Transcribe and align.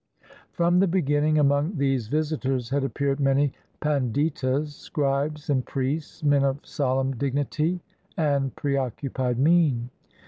From 0.53 0.79
the 0.79 0.87
beginning, 0.87 1.37
among 1.37 1.77
these 1.77 2.07
visitors 2.07 2.69
had 2.71 2.83
ap 2.83 2.95
peared 2.95 3.19
many 3.19 3.53
panditas, 3.83 4.73
scribes 4.73 5.47
and 5.47 5.63
priests, 5.63 6.23
men 6.23 6.43
of 6.43 6.57
solemn 6.65 7.15
dignity 7.17 7.81
and 8.17 8.55
preoccupied 8.55 9.37
mien. 9.37 9.91